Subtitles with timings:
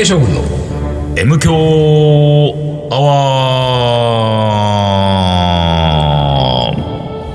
[0.00, 0.40] 大将軍の
[1.14, 1.52] M 強
[2.90, 3.12] アワ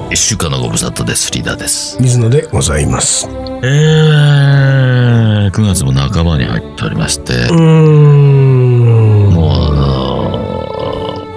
[0.09, 0.11] ー。
[0.11, 1.31] 一週間のご無沙汰です。
[1.31, 2.01] リーダーです。
[2.01, 3.27] 水野でございます。
[3.27, 3.31] う
[3.61, 9.29] えー、9月も半ばに入っておりまして、ーん。
[9.29, 9.69] も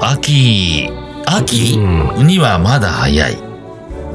[0.00, 0.88] う、秋、
[1.26, 3.36] 秋にはまだ早い。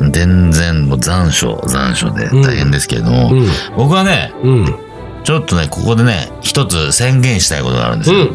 [0.10, 3.48] 全然もう残暑、残暑で大変ですけれども、うん。
[3.78, 4.83] 僕はね、うん
[5.24, 8.28] ちょっとね、ここでね、一つ宣言したいことがあるんですよ。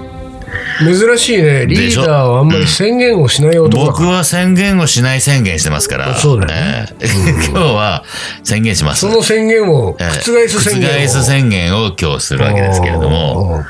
[0.81, 1.67] 珍しいね。
[1.67, 6.15] リーダーはあんまり宣言をしない男だから、僕は宣言をしない宣言してますから。
[6.17, 6.49] そうだよ
[6.85, 6.87] ね。
[7.01, 8.05] えー 今日は
[8.45, 9.01] 宣言します。
[9.01, 13.63] その宣言をえー覆す宣言を、覆す宣言を今日するわけですけれども、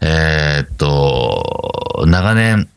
[0.00, 2.68] えーっと、長年、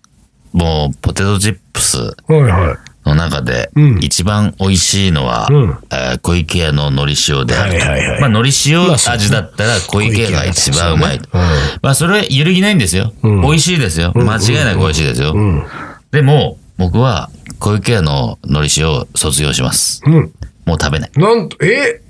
[0.53, 7.79] もうポテトチップスはいはいの中でうん一番美味しいのは、うんえー小池屋の海苔塩であると。
[7.79, 11.29] はいはいはいまあ海苔塩味だったら小池屋が一番うまいと。
[11.29, 13.13] 小池屋だったらそうねまあそれは揺るぎないんですよ。
[13.23, 14.11] うん美味しいですよ。
[14.15, 15.33] 間違いなく美味しいですよ。
[15.33, 15.63] うん
[16.11, 20.01] でも、僕は小池屋の海苔塩を卒業します。
[20.05, 20.31] うん
[20.65, 21.11] もう食べない。
[21.15, 22.01] なんとえ？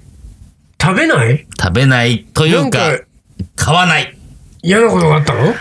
[0.82, 1.46] 食べない？
[1.62, 3.00] 食べないというか
[3.58, 4.18] 買わない。
[4.62, 5.54] 嫌なことがあったの？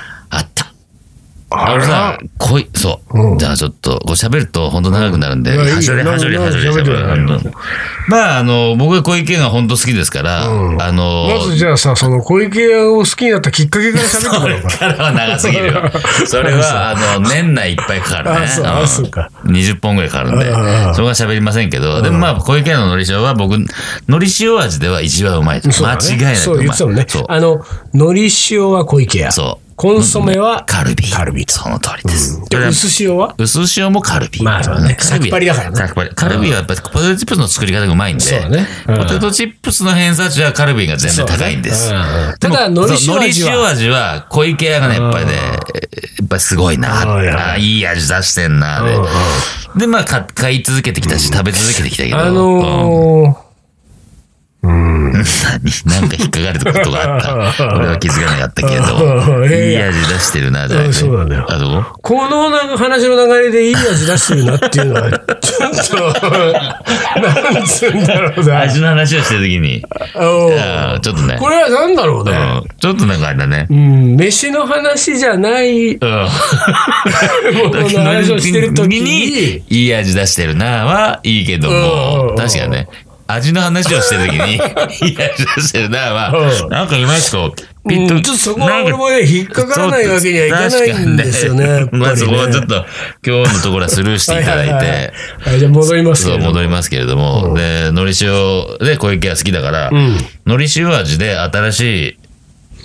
[1.51, 3.33] ああのさ、こい、そう。
[3.33, 7.55] うんじゃあちょっと、こう喋ると本当長くなるんで、はしょりはしょりはしょりなんか喋るなんか喋ってよ
[8.09, 14.69] まあ、あの、僕は小池屋が本当好きですから、うんあの、まずじゃあさ、その小池屋を好きになったきっかけから喋ってもらおうか。
[14.79, 15.91] からは長すぎるよ。
[16.27, 18.37] それは、あの、年内いっぱいかかるね。
[18.65, 20.47] あそうか20本ぐらいかかるんで
[20.95, 23.69] そこは喋りませんけど、でもまあ、小池屋の海苔塩は僕、海
[24.07, 25.69] 苔塩味では一番うまいと。
[25.69, 26.59] 間違いなくそう。
[26.59, 27.07] 言ってたもんね。
[27.29, 29.33] あの、海苔塩は小池屋。
[29.33, 29.68] そう。
[29.79, 31.09] コンソメはカルビ。
[31.09, 32.45] カルビとその通りです。
[32.51, 33.37] で、薄塩は？
[33.39, 34.43] 薄塩もカルビ。
[34.43, 36.11] まあそうねカルビさっぱりだからねさっぱり。
[36.11, 38.25] カルビはやっぱりポテトチップスの作り方がうまいんで。
[38.25, 41.91] そうだねうんポテトチップスの偏差値はカルビが全然高いんです。
[41.91, 45.39] そうだねうんただ海苔塩味はそう海苔塩味は小池屋がね、やっぱりね、や
[46.25, 47.53] っぱりすごいな。
[47.53, 48.83] あいい味出してんな。
[48.83, 48.99] で
[49.78, 52.16] で、まあか買い続けてきたし、食べ続けてきたけど。
[52.19, 53.47] あうんの
[55.13, 57.75] 何なんか引っかかることがあった。
[57.77, 59.47] 俺は気づかなかったけれど。
[59.47, 61.47] いやい味出してるな、そうなんだよ
[62.03, 65.11] このなんか話の流れでいい味出してるなっていうのは、
[65.41, 66.31] ちょっと、
[67.53, 68.61] なんつうんだろうな。
[68.61, 69.83] 味の話をしてるときに。
[69.83, 71.37] ちょっとね。
[71.39, 72.33] これはなんだろうね。
[72.33, 73.75] うんちょっとなんかあれだねう。
[73.75, 75.99] ん、飯の話じゃないうん。
[75.99, 82.89] ものの話をしてるときに、いい味出してるなはいいけども、ん確かね、
[83.31, 84.55] 味の話をしてるときに、
[85.06, 86.33] いい味出してるなは
[86.65, 88.05] うん、なんかいまいちこう、ピうん。
[88.06, 88.15] ッと。
[88.22, 91.87] ちょっとそこは俺もね、引っかからないわけにはいかないんですよね。
[91.93, 92.87] まあそこはちょっと、
[93.25, 96.53] 今日のところはスルーしていただいはははて、はい、じゃあ戻りますけそう、れども。
[96.55, 99.95] 戻りますけれども、で、海苔塩で小池は好きだから、ん。
[100.47, 102.19] 海苔塩味で新しい、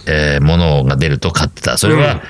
[0.07, 1.77] えーものが出ると買ってた。
[1.77, 2.21] それは、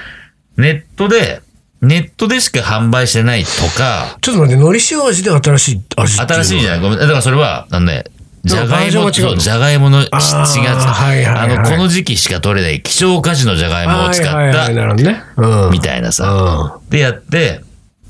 [0.58, 1.42] ネットで、
[1.84, 6.34] ネットでしか販売してないとか、ちょっと待って、海苔塩味で新しい味っていうのは。
[6.34, 6.80] 新しいじゃない。
[6.80, 7.00] ごめん。
[7.00, 8.06] だからそれは、あのね、
[8.46, 9.42] じゃがいも、バージョンが違うの？
[9.42, 10.46] じゃがいもの7あ
[10.94, 15.24] はいはいはいあの、この時期しか取れない希少価値のじゃがいもを使はいはいはい、なっるほどね。
[15.38, 15.44] うん。
[15.44, 16.80] た、みたいなさ。
[16.90, 17.62] でやって、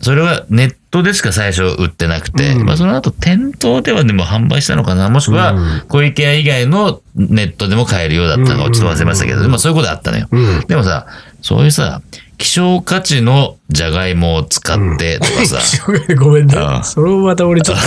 [0.02, 5.10] それはネットでしか最初売ってなくて、まあその後店頭ではでも販売したのかな。
[5.10, 5.56] もしくは
[5.88, 10.28] 小池屋以外のネットでも買えるようだったのかちょっと忘れましたけど、まあそういうことあったのよ。
[10.32, 10.60] うん。
[10.68, 11.08] でもさ、
[11.42, 12.02] そういうさ、
[12.38, 15.60] 希少価値のじゃがいもを使ってとかさ、
[16.20, 16.56] ごめんね。
[16.56, 16.80] う。
[16.80, 16.84] ん。
[16.84, 17.78] それもまた俺ちょっ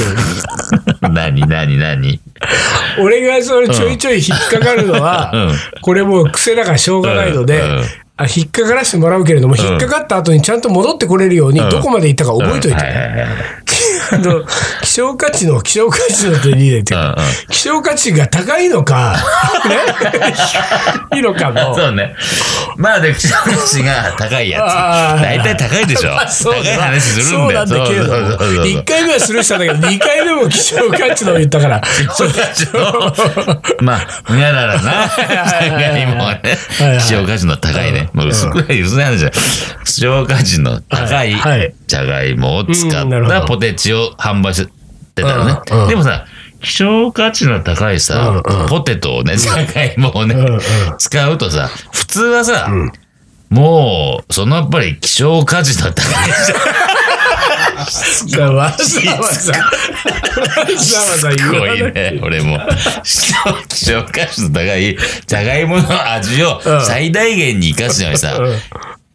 [1.01, 2.21] と、何 何何？
[3.01, 5.55] 俺がそれちょいちょい引っかかるのは、うん。
[5.83, 7.77] これもう癖だからしょうがないので、うん。
[7.79, 7.84] うん
[8.19, 12.78] あ引っかからしてもらうけれども、引っかかった後にちゃんと戻ってこれるように、どこまで行ったか覚えといて。
[14.13, 14.43] あの、
[14.83, 17.15] 希少価値の希少価値の手に入れてうんうん、
[17.51, 19.17] 希少価値が高いのか、
[21.13, 21.75] ね、いいのかも。
[21.75, 22.15] そうね。
[22.76, 25.22] まあで、希少価値が高いやつ。
[25.22, 26.10] 大体高いでしょ。
[26.10, 27.38] まあそうだ高い話するんだよ。
[27.38, 33.15] そうなんだけれども、そうそうそうそう1回目はスルーしたんだけど、2回目も希少価値の言ったから、希少価値の、
[33.80, 38.10] まあ、にゃららな、じゃがいもはねはいはい、希少価値の高いね。
[38.12, 39.30] もう薄くない、薄い話じゃん。
[39.84, 41.34] 希少価値の高い
[41.86, 44.66] じゃがいもを使ったポテチを販売し
[45.15, 45.60] てたのね。
[45.89, 46.27] でもさ、
[46.62, 50.60] 希少価値の高いさうんうん、ポテトをね、じゃがいもをねうんうん、
[50.98, 52.68] 使うとさ、普通はさ、
[53.48, 56.14] もう、そのやっぱり希少価値の高い
[58.30, 58.54] じゃん。
[58.56, 59.62] わざわざ、わ
[60.76, 62.58] ざわざ言すわないね、俺も。
[63.04, 63.34] 希少
[63.68, 66.84] 希少価値の高い、じゃがいもの味をうん。
[66.84, 68.56] 最大限に活かすのにさうん、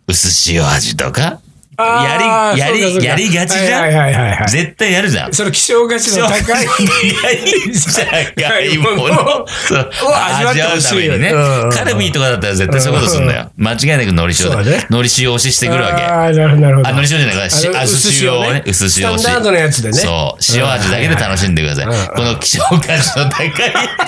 [0.07, 1.39] 薄塩味とか、
[1.81, 5.33] やり、やり、やりがちじゃん、はいはいはいはい絶対やるじゃん。
[5.33, 6.67] その希少価値の高い。
[7.71, 11.91] じゃがいものそう味わってほしいよね味わうためにねうん。
[11.91, 13.51] カルビーとかだったら絶対そういうことするんだよ。
[13.57, 14.87] 間違いなく海苔塩だね。
[14.89, 16.01] 海苔塩押ししてくるわけ。
[16.03, 16.87] ああ、なるほど、なるほど。
[16.87, 19.21] あ、海苔塩じゃないから、しあ薄塩をね、薄塩押し。
[19.21, 19.93] スタンダードのやつでね。
[19.93, 20.41] そう。
[20.55, 21.85] 塩味だけで楽しんでください。
[22.15, 23.51] この希少価値の高い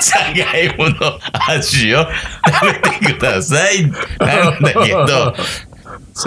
[0.01, 1.19] じゃがいもの
[1.49, 2.07] 味を
[2.45, 3.83] 食べてください。
[4.19, 5.35] なんだけど、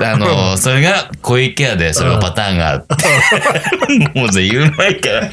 [0.00, 2.94] あの、 それが小池屋でそれがパターンがあって、
[4.18, 5.30] もうさ、言う前から、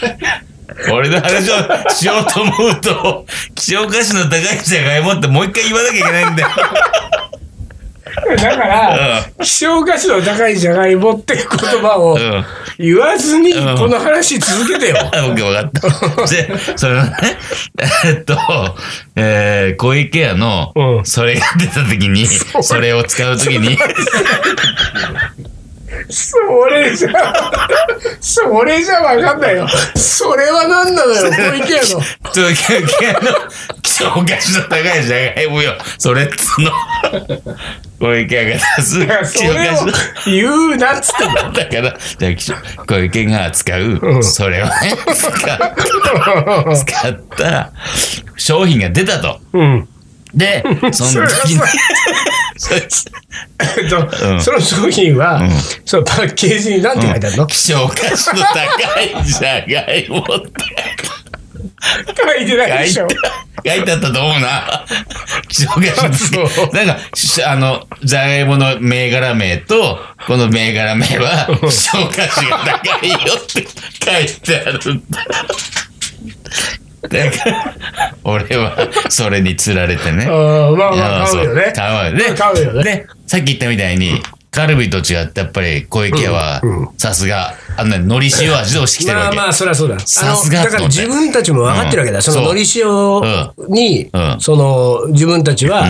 [0.92, 6.50] 俺の話をしようと思うと、希少価値の高いじゃがいもってもう一回言わなきゃいけないんだよ。
[8.38, 11.46] だから、希少価値の高いじゃがいもって言
[11.82, 12.46] 葉をうん。
[12.78, 13.78] 言わずに、うん。
[13.78, 14.98] この話続けてよ。
[15.00, 16.26] あ、オッケー、わかった。
[16.28, 17.14] で、それのね、
[18.06, 18.38] えっと、
[19.16, 21.06] えー、小池屋のう、ん。
[21.06, 23.78] それが出た時に、それを使う時に、
[26.10, 26.38] そ
[26.70, 27.10] れじゃ、
[28.20, 29.68] それじゃわかんないよ。
[29.96, 32.02] それは何なのよ、小池屋の。
[32.34, 33.20] 小池屋の
[33.82, 35.74] 希少価値の高いじゃがいもよ。
[35.98, 36.72] それっつうの。
[38.00, 39.94] 小池屋が出すそれの。
[40.26, 42.54] 言うなっつってんだから、じゃあ希少、
[42.88, 44.72] 小池が使う、それをね、
[45.16, 47.72] 使った、使った
[48.36, 49.40] 商品が出たと。
[49.54, 49.88] うん。
[50.34, 51.62] で、その時に、
[53.78, 55.42] えっと、うんその商品は、
[55.86, 60.34] そのパッケージに何て書いてあるの、希少価値の高いじゃがいもって
[62.16, 63.08] 書いてないでしょ。
[63.66, 64.86] 書いてあったと思うな。
[65.48, 66.76] 希少価値。
[66.76, 73.68] なんか、しあの、じゃがいもの銘柄名と、この銘柄名は、希少価値が高いよって
[74.04, 75.26] 書いてあるんだ。
[77.10, 77.76] だから、
[78.24, 78.78] 俺は、
[79.10, 80.26] それに釣られてね。
[80.26, 81.74] ああまあまあ買うよね。
[81.76, 82.36] 買うよね。
[82.36, 82.84] 買うよね。
[82.84, 84.22] で、さっき言ったみたいに、
[84.52, 86.62] カルビと違って、やっぱり小池屋は、
[86.98, 89.36] さすが、あのね、海苔塩味で押してきてるわけ。
[89.36, 90.00] まあまあ、そりゃそうだ。
[90.00, 92.18] さすがだから自分たちも分かってるわけだ。
[92.18, 92.86] うんそののり塩
[93.68, 95.86] に、うんその、自分たちは、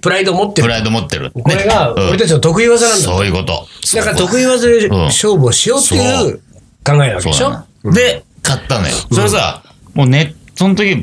[0.00, 0.66] プライドを持ってる。
[0.66, 1.30] プライド持ってる。
[1.30, 3.04] これが、うん俺たちの得意技なんだ。
[3.04, 3.66] そういうこと。
[3.94, 6.40] だから得意技で勝負をしようっていう
[6.84, 8.94] 考えなわけでしょで、買ったのよ。
[9.12, 9.62] それさ、
[9.96, 11.00] もうネその時、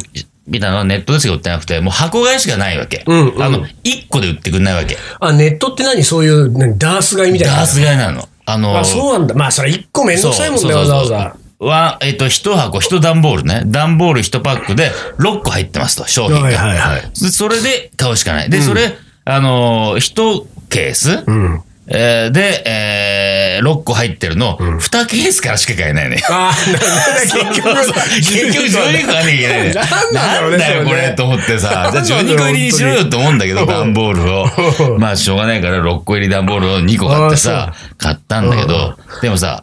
[0.47, 3.03] 見たのはネットでしか売ってなくて、もう箱買いしかないわけ。
[3.07, 4.97] うんうんあの、1個で売ってくんないわけ。
[5.19, 6.03] あ、ネットって何？
[6.03, 7.55] そういう、何ダース買いみたいな？
[7.57, 8.27] ダース買いなの。
[8.45, 9.35] あの、あ、そうなんだ。
[9.35, 11.35] まあ、それ一個めんどくさいもんね、わざわざ。
[11.59, 13.63] は、えっ、と、一箱、一段ボールね。
[13.65, 16.41] 段ボール一パックで6個入ってますと、商品が。
[16.41, 18.49] はいはいはいでそれで買うしかない。
[18.49, 21.61] で、それ、あのー、一ケース、うん。
[21.87, 26.21] えーで、えー、6個入ってるの、2ケースからしか買えないね。
[26.29, 27.75] ああ、なんだ、結局、
[28.17, 29.73] 結局12個買わなきゃいけないね。
[29.73, 31.91] なんなんだよ、これ、と思ってさ。
[32.03, 34.99] じゃあなんなんだろう12個入りにしろよと思うんだけど、段ボールを。
[34.99, 39.61] まあ、しょうがないから6個入り段ボールを2個買ってさ、買ったんだけど、でもさ、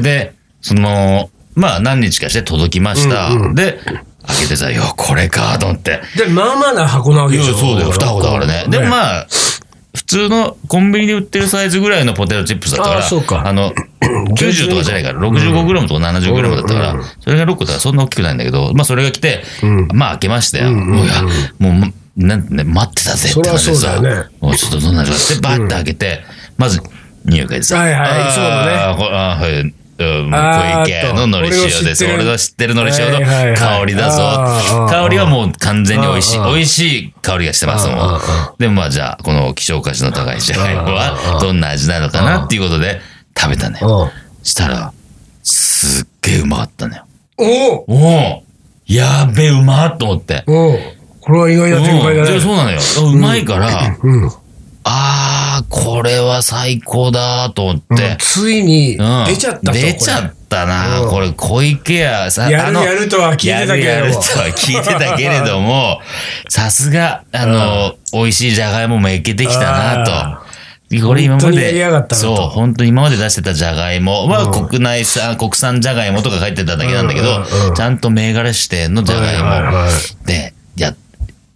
[0.00, 3.30] で、その、まあ、何日かして届きました。
[3.54, 3.78] で、
[4.26, 6.00] 開けてさ、よ、これか、と思って。
[6.16, 7.54] で、まあまあな箱なわけでしょ。
[7.54, 8.64] そうだよ、2箱だからね。
[8.68, 9.53] でもまあ、普
[10.14, 13.42] 通のコンビニで売ってるサイズぐらいのポテトチップスだったから、あそうか。
[13.46, 13.72] あの、
[14.38, 19.42] 90とかじゃないから、65g とか 70g だったから、それが6個だからそんな大きくないんだけど、まあそれが来て、
[19.92, 20.70] まあ開けましたよ。
[20.70, 24.00] もうなんてね、待ってたぜって感じでさ、
[24.40, 26.20] もうちょっとどんな味かって、バッて開けて、
[26.56, 26.80] まず、
[27.24, 29.74] 匂い嗅いでさ、はいはいあーいつものねあはい。
[29.96, 32.04] うん小池屋の海苔塩です。
[32.04, 34.22] 俺の知ってる海苔塩の香りだぞ。
[34.88, 36.38] 香りはもう完全に美味しい。
[36.38, 38.20] 美味しい香りがしてますもん。
[38.58, 43.00] でもまあじゃあ、この希少価値の高いじゃがいもはどんな味なのかなっていうことで
[43.38, 44.02] 食べたのよ。
[44.04, 44.44] うん。
[44.44, 44.92] したら、
[45.42, 47.04] すっげえうまかったのよ。
[47.36, 48.42] おお
[48.86, 50.44] やべえうまっと思って。
[50.46, 50.78] おお
[51.20, 52.30] これは意外な展開だね。
[52.32, 52.80] うんそうなのよ。
[53.12, 54.30] うまいから、うん。
[54.84, 58.16] あー、これは最高だと思って。
[58.18, 59.24] ついにうん。
[59.26, 59.72] 出ちゃったと。
[59.72, 61.00] 出ちゃったな。
[61.00, 61.10] うん。
[61.10, 62.30] これ、小池屋。
[62.30, 63.84] さ、やるあのやるとは聞いてたけれども。
[63.84, 66.00] やるやるとは聞いてたけれども、
[66.48, 70.44] さすが、あの、美味しいじゃがいももいけてきたなあと。
[71.02, 74.28] これ今まで、そう、本当に今まで出してたじゃがいも。
[74.28, 79.88] は国内産、国産じゃがいもとか書いてただけなんだけどうんうんうん、ちゃんと銘柄指定のじゃがいも。
[80.24, 80.94] いで、や、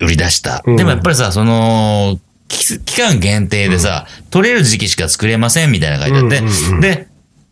[0.01, 0.63] 売り出した。
[0.67, 0.77] うん。
[0.77, 7.09] でもやっぱりさ、その、期期間限定でさ、取れる時期しか作れませんみたいなの書いてあって、うんうんうんで、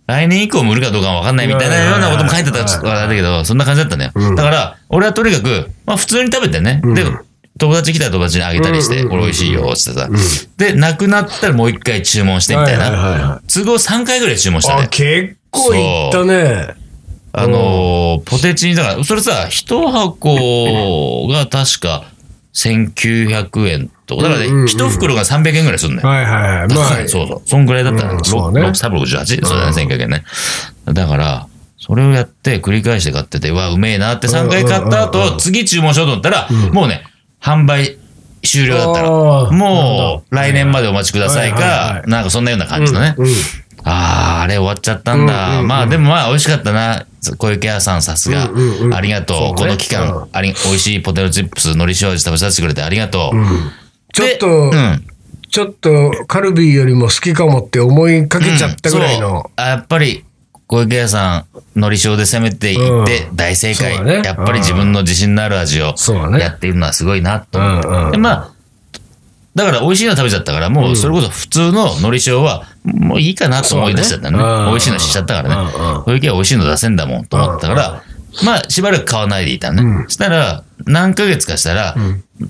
[0.07, 4.13] 来年以降も売るかどうかは分かんないみたいなようなことも書いてたらちょっとあれだけど、そんな感じだったね。
[4.37, 6.81] だから、俺はとにかく、まあ普通に食べてね。
[6.83, 7.05] で、
[7.59, 10.09] 友達来たら友達にあげたりして、これ美味しいよ、つってさ。
[10.57, 13.41] で、なくなったらもう一回注文してみたいな。
[13.53, 14.89] 都合3回ぐらい注文したあ、ね。
[14.89, 16.75] 結構いったね。
[17.33, 22.05] あのー、ポテチに、だから、それさ、一箱が確か
[22.55, 24.17] 1900円ト。
[24.17, 26.09] だからね、うんうんうん一袋が300円ぐらいするんだよ。
[26.09, 26.69] はいはいはい。
[26.69, 27.43] まあ、そうそう。
[27.45, 29.45] そんぐらいだったら、うんろそうねろ 368?
[29.45, 30.25] そうだね、1900円ね。
[30.87, 31.47] だから、
[31.79, 37.05] それをやって繰り返して買ってて、うわ、うめえなって3回買ったうんうんうん後、次注文しようと思ったら、もうね、
[37.41, 37.99] 販売
[38.43, 39.51] 終了だったあの。
[39.51, 43.15] ーもう、来年までお待ちくださいはいはいはか、いなんかそんなような感じのね。
[43.19, 43.27] うん
[43.89, 45.51] ああ、あれ終わっちゃったんうんだ。
[45.51, 47.07] うんうんまあでもまあ美味しかったな。
[47.39, 48.89] 小池屋さんさすがうんうんう。
[48.89, 49.37] んありがとう。
[49.39, 53.37] そうねこの期間うん、あり、美味しいポテトチップス、海苔塩味食べさせてくれてありがとう。
[54.17, 55.07] ちょっと、うん。
[55.49, 59.51] ちょっとカルビーよりも好きかもって思いかけちゃったぐらいの。
[59.57, 60.25] あやっぱり、
[60.67, 61.45] 小池屋さん、
[61.77, 63.97] 海苔塩で攻めていってうん大正解。
[63.97, 67.89] そうだねやっぱり自分の自信のある味をそうだねやっているのはすごいなと思って。
[67.89, 68.53] うんうんで、まあ、
[69.55, 74.45] だから美味しいの食べちゃったから、もうそれこそ普通の海苔塩は、もういいかなと思い出しちゃったのね。
[74.45, 75.73] そうねうん美味しいのしちゃったからね。
[75.75, 78.03] うんうん小池屋美味しいの出せんだもんと思ったから、
[78.45, 80.05] まあしばらく買わないでいたのね。
[80.05, 81.97] そしたら、何ヶ月かしたら、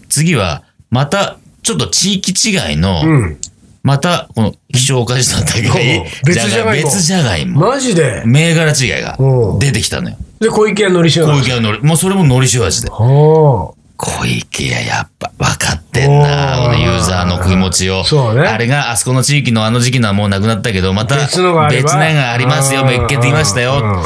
[0.09, 3.37] 次は、また、ちょっと地域違いの、うん。
[3.83, 7.59] また、この希少価値の高いおう、別じゃがいも別じゃがいも。
[7.59, 8.23] マジで？
[8.25, 9.19] 銘柄違いが
[9.59, 10.17] 出てきたのよ。
[10.39, 12.89] で、小池屋のり塩小池屋のり、もうそれも海苔塩味で。
[12.89, 13.75] 小
[14.25, 18.05] 池屋やっぱ分かってんな、このユーザーの気持ちを。
[18.05, 24.05] そうねあれがあそこの地域のあの時期のはもうなくなったけど、また別のがあ別のがありますよ、うんめっけてきましたよ。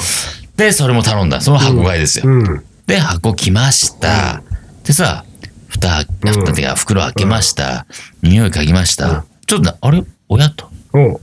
[0.56, 1.42] で、それも頼んだ。
[1.42, 2.24] その箱買いですよ。
[2.26, 2.64] うん。
[2.86, 4.42] で、箱来ました。
[4.82, 5.26] でさ、
[5.70, 7.86] 蓋、蓋ってか袋開けました。
[8.22, 9.24] 匂い嗅ぎました。
[9.46, 10.04] ちょっとな、あれ？
[10.28, 10.68] 親と？
[10.92, 11.20] おう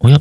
[0.00, 0.18] おや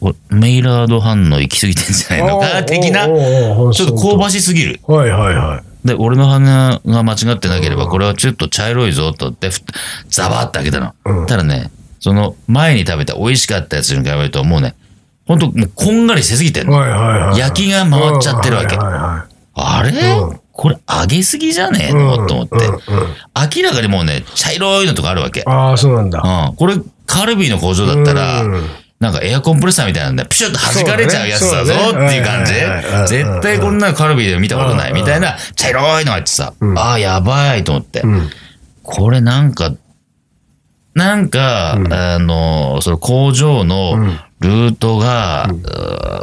[0.00, 2.40] これメイラード反応行き過ぎてんじゃないの？
[2.40, 4.80] か的な、ちょっと香ばしすぎる。
[4.86, 5.86] はいはいはい。
[5.86, 9.60] で、俺の鼻が間違ってなければ、これはちょっと茶色いぞとって、ふ
[10.08, 10.94] ザバーって開けたの。
[11.04, 14.74] うんただね、その前に食べた美味しかったやつに比べると、もうね、
[15.26, 16.76] ほんともうこんがりしすぎてんの。
[16.76, 17.38] はいはいはい。
[17.38, 18.76] 焼きが回っちゃってるわけ。
[18.76, 19.28] はいはいは
[19.78, 21.88] あれ、うんこれ揚げすぎじゃね？
[21.88, 22.56] えいの、と思って、
[23.56, 25.42] 明らかにもうね、茶色いのとかあるわけ。
[25.46, 26.22] ああ、そうなんだ。
[26.48, 26.56] うん。
[26.56, 28.64] これ、カルビーの工場だったら、うん。
[29.00, 32.54] なんかエアコンプレッサーみたいなんで、ピシュッと弾かれちゃうやつだぞっていう感じ。
[33.12, 34.92] 絶対こんなのカルビーで見たことない。
[34.92, 38.02] みたいな茶色いのがあってさ、ああ、やばいと思って。
[38.02, 38.30] うん。
[38.84, 39.72] これなんか、
[40.94, 43.98] なんか、あの、その工場の
[44.40, 45.54] ルートが、う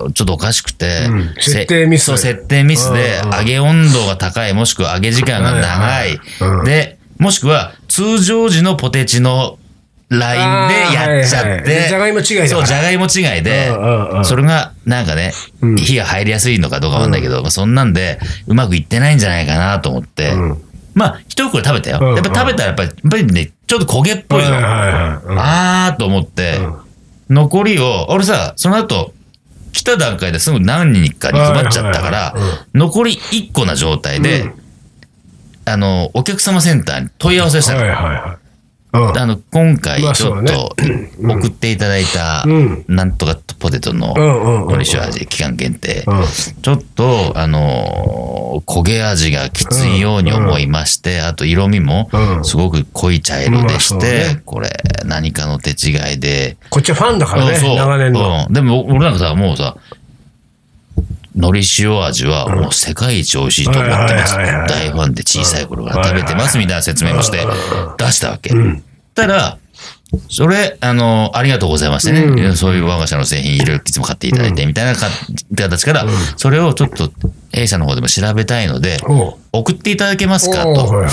[0.10, 1.34] ーちょっとおかしくて、うん。
[1.40, 2.18] せ設定ミス。
[2.18, 6.20] 設定ミスでうんうん揚げ温度が高い、もしくは揚げ時間が長い。
[6.66, 9.58] で、もしくは通常時のポテチの
[10.10, 13.72] ラインでやっちゃって、じゃがいも違いそう、じゃがいも違いで
[14.24, 15.76] それがなんかね、うん。
[15.78, 20.62] 火が入りやすいのかどうかわかんないけど、まあそんなんでうまくいってないんじゃないかなと思って、うん。
[20.94, 22.00] まあ、一袋食べたよ。
[22.02, 22.16] うん。
[22.16, 24.50] やっぱ食べたらやっぱり、やっぱりね、ちょっと焦げっぽいの。
[24.54, 26.60] あーと思って、
[27.32, 29.14] 残りを、俺さ、その後、
[29.72, 32.36] 来た段階ですぐ何人かに配っちゃったから
[32.74, 34.62] 残り1個な状態で、うん
[35.64, 37.80] あの、お客様センターに問い合わせしたの。
[37.80, 38.36] はいはいはい。
[38.36, 38.41] うん
[38.94, 40.76] あの、今回まあちょっと
[41.22, 46.04] 送っていただいたうん、なんとかポテトののり塩味、期間限定。
[46.08, 46.24] うん。
[46.62, 52.44] ちょっと、あのー焦げ味がきついように思いまして、あと色味もうん。
[52.44, 54.70] すごく濃い茶色でしてね、これ
[55.06, 58.46] 何かの手違いで、こっちはファンだからね、長年の。
[58.48, 58.54] うん。
[58.54, 59.78] でも俺なんかさ、もうさ、
[61.36, 64.36] 海苔塩味はもう世界一美味しいと思ってます。
[64.36, 67.40] 大ファンで小さい頃から食べてますみたいな説明もして
[67.98, 68.52] 出したわけ。
[69.14, 69.58] たら、
[70.30, 72.24] それ、あの、ありがとうございましてね。
[72.24, 72.58] うん。
[72.58, 75.08] そういう我が社の製品いろいろいつも買っていただいてみたいなか
[75.56, 77.12] 形から、それをちょっと
[77.54, 78.98] 弊社の方でも調べたいので、
[79.54, 81.06] 送っていただけますかと。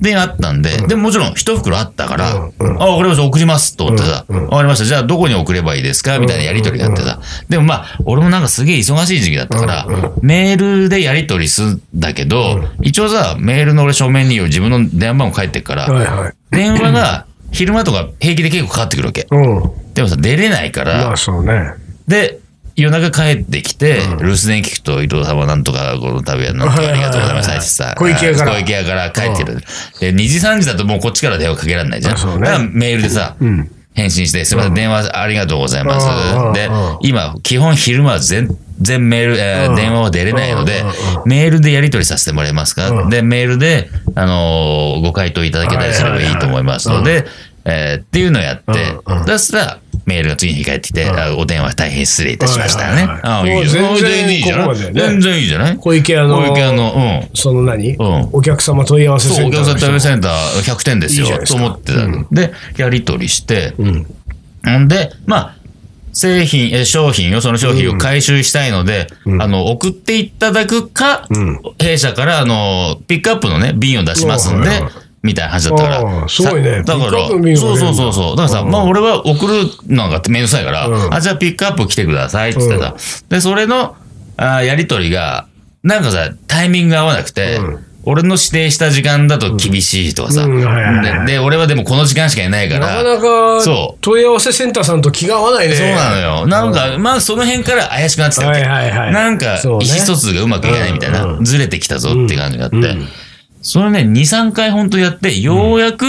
[0.00, 6.18] で、あったんで、でももちろん一袋あったから、あ、わかりました、送りますと思ってさ、わかりました、じゃあどこに送ればいいですか？
[6.20, 7.20] みたいなやりとりがあってさ。
[7.48, 9.86] でもまあ、俺もなんかすげえ忙しい時期だったから、
[10.22, 16.32] メールでやりとりするんだけど、一応さ、メールの俺書面に自分の電話番号返ってるから。
[16.50, 19.26] 電話が昼間とか平気で結構かかってくるわけ。
[19.30, 19.62] うん。
[19.94, 21.72] でもさ、出れないからまあ、そうね。
[22.06, 22.38] で、
[22.78, 27.82] 夜中帰ってきて、留守電聞くと、伊藤様なんとか、この旅はなんとかありがとうございます。
[27.82, 28.52] はい小池屋から。
[28.52, 29.60] 小池屋から帰ってくる。
[30.00, 32.14] で、2時3時だともうこっちから電話かけられないじゃん。
[32.14, 32.46] あそうね。
[32.46, 33.68] だからメールでさ、ん。
[33.94, 36.60] 返信して、すみません、電話ありがとうございまうんす。
[36.60, 39.74] でうん、今、基本昼間は全然メール、えーうん。
[39.74, 40.94] 電話は出れないのでうんうん、
[41.26, 42.76] メールでやり取りさせてもらえます。
[42.76, 43.10] かうん。
[43.10, 47.26] で、メールで、あのーご回答いただけたりすればいいと思いますので、
[47.64, 49.78] えーっていうのをやってうんうん、そしたら、
[50.08, 52.94] メールが次に返ってきて、あお電話大変失礼いたしましたね。
[52.94, 53.52] はいはいはい。
[53.52, 53.84] あいいじゃん。
[53.84, 54.76] もう全然いいじゃない？
[54.76, 55.76] 全然いいじゃない？
[55.76, 57.36] 小池屋の、小池屋の、うん。
[57.36, 58.28] その何、うん。
[58.32, 62.26] お客様問い合わせセンター客さんの人対応センター100点ですよと思ってたの。
[62.32, 64.84] で、やり取りして、うん。
[64.84, 65.54] んで、まあ、
[66.12, 69.06] 製品、え商品を、その商品を回収したいので、
[69.40, 71.60] あの、送っていただくか、うん。
[71.78, 76.28] 弊社から、あの、ピックアップのね、瓶を出しますんでおはいはい、みたいな話だったから。
[76.28, 76.82] すごいね。
[76.86, 77.36] さだから、そ
[77.72, 78.36] うそうそうそう。
[78.36, 78.70] だからさ、うん。
[78.70, 81.14] まあ俺は送るのがめんどくさいから、うん。
[81.14, 82.94] あ、じゃあピックアップ来てくださいって言ってさ。
[83.28, 83.96] で、それの、
[84.36, 85.46] あやりとりが、
[85.82, 87.84] なんかさ、タイミングが合わなくて、うん。
[88.04, 93.98] 俺の指定した時間だと厳しいとかさ、でで、俺はでもこの時間しかいないか、なからなかそう。
[94.00, 95.74] 問い合わせセンターさんと気が合わないね。
[95.74, 96.46] そうなのよ。
[96.46, 98.62] なんか、まあその辺から怪しくなってたわけ。
[98.62, 103.08] はいはいはいなんか、意思疎通がうまくいかないみたいな、ずれてきたぞって感じがあって、うん
[103.62, 106.06] それね、2、3回本当やって、ようやく、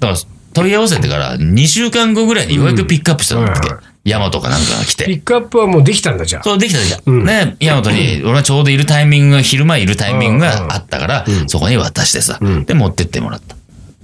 [0.00, 0.16] だから
[0.54, 3.68] 問い合わせてから2週間後ぐらいにようやくピックアップしたんだっけ？
[3.68, 5.10] うんはいヤマトかなんかが来ピて。
[5.16, 6.42] ックアップはもうできたんだじゃあ。
[6.42, 7.02] そう、できたできた。
[7.04, 13.54] うんね、ヤマトに、俺がちょうどいるタイミングが、昼前いるタイミングがあったから、そこに渡してさ、うんで、持ってってもらった。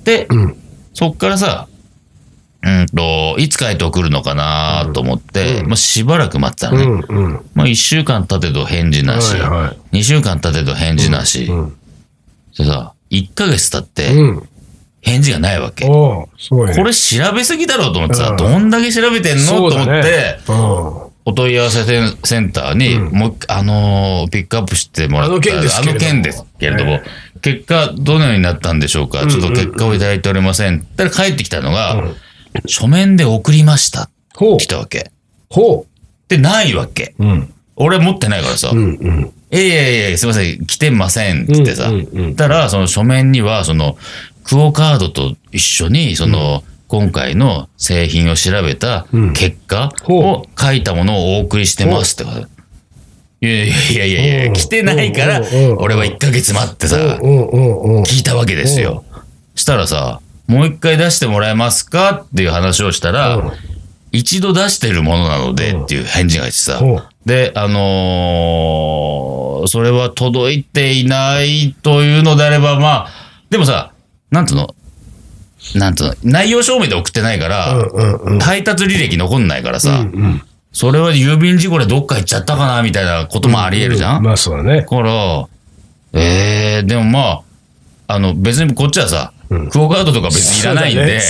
[0.04, 0.56] で、うん。
[0.92, 1.68] そっからさ、
[2.62, 7.04] うんと、いつ回答来るのかなと思って、うんもうしばらく待ってたのね。
[7.08, 7.24] うん。
[7.24, 7.40] うん。
[7.54, 11.76] まあ、1週間経てど返事なし、はいは2週間経てど返事なし、うん。
[12.58, 14.48] でさ、1ヶ月経ってうん。
[15.00, 15.86] 返事がないわけ。
[15.86, 20.54] これ調べすぎだろうと思ってさ、うんどんだけ調べてんの、と思って、うん。
[21.26, 27.02] お問い合わせセンターに、うんもうあのーピックアップしてもらったあの件ですけれどもあの件ですけれども、え
[27.40, 30.80] 結果、どのようになったんでしょうか、ちょっと結果をいただいておりません。
[30.80, 32.16] ったら帰ってきたのが、うん
[32.66, 34.10] 書面で送りました。
[34.36, 34.66] ほう来。
[34.66, 35.10] たわけ。
[35.50, 35.86] ほ
[36.28, 37.14] で、ないわけ。
[37.18, 37.24] う。
[37.24, 37.54] うん。
[37.76, 39.32] 俺持ってないからさ、うん。
[39.54, 39.66] うん。
[39.66, 41.88] いやいやいや、すいません、来てません、つってさ。
[41.88, 43.96] うんうんうんたら、その書面には、その、
[44.44, 52.46] クオカードと一緒に、その、今回の製品を調べたうん結果ほを書いたものをお送りしてますってこと。
[53.40, 58.02] いやいやいやいや来てないからうんうんう、ん俺は1ヶ月待ってさ、うんうんうん。
[58.02, 59.04] 聞いたわけですよ。
[59.54, 63.52] したらさ、もう一回出してもらえますかっていう話をしたら、うん
[64.14, 73.08] 一度出してるものなのでっていう返事が来てさ、ほうで、あのーそれは届いていないというのであれば、まあ、
[73.48, 73.92] でもさ、
[74.30, 74.74] なんつうの、
[75.74, 78.38] なんつうの、内容証明で送ってないから、うんうんうん。
[78.40, 80.42] 配達履歴残んないからさ、うん
[80.74, 84.80] それは郵便事故でどっか行っちゃったかな、みたいなこともあり得るじゃん、まあそうだね。
[84.80, 85.46] だから、
[86.12, 87.42] えー、でもまあ、
[88.06, 91.20] あの、別にこっちはさ、うんクオカードとか別にいらないんで、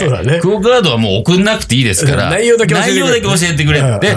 [0.41, 4.15] クオカードはもう送んなくていいですから、うん内容だけ教えてくれって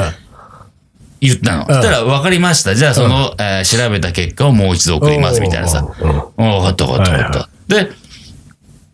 [1.19, 1.65] 言ったの。
[1.65, 2.75] そしたら、分かりました。
[2.75, 5.79] じゃあ、その、えー調べた結果をもう一度送ります、みたいなさ。
[5.99, 7.39] うん分かった分かった分かった。
[7.39, 7.89] はで、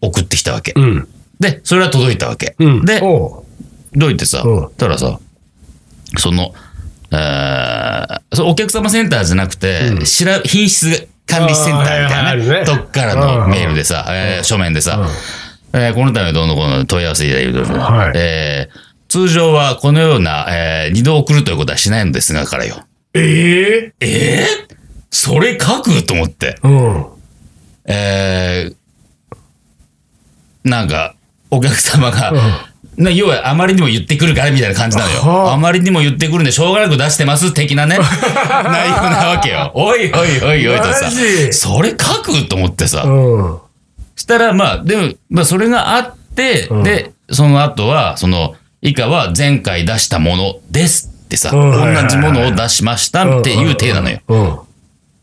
[0.01, 0.73] 送ってきたわけ。
[0.75, 1.07] うん。
[1.39, 2.55] で、それは届いたわけ。
[2.59, 2.85] うん。
[2.85, 3.43] で、おう
[3.93, 5.19] 届いてさ、うんたらさ、
[6.17, 6.53] その、
[7.11, 9.91] えーそのお客様センターじゃなくて、
[10.45, 15.07] 品質管理センターみたいなね、とこからのメールでさ、えー書面でさ、
[15.73, 18.11] えーこのためどうのこうの問い合わせいただいてはい。
[18.15, 22.83] えー通常はこのような、えー二度送るということはしないのですが、からよ。
[23.13, 24.75] えええー？
[25.11, 26.55] それ書くと思って。
[26.63, 27.05] うん。
[27.85, 28.75] えー
[30.63, 31.15] なんか、
[31.51, 32.31] お客様が、
[32.97, 35.19] な要はあまりにも言ってくるからみたいな感じなのよ。
[35.21, 37.97] はああまりにも言ってくるんで、しょうがなく出してます的なね、
[38.63, 39.71] 内容なわけよ。
[39.73, 41.09] おいおいおいおいとさ
[41.51, 43.03] それ書くと思ってさ。
[43.03, 43.57] うん。
[44.15, 54.19] したら、まあ、でも、まあ、それがあって、うんで、その後は、その、以下は前回出したものですってさ、うん同じものを出しましたっていう体なのよ。
[54.27, 54.59] うん。